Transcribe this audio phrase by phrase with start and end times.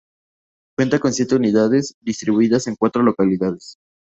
[0.75, 3.75] Cuenta con siete unidades, distribuidas en cuatro localidades.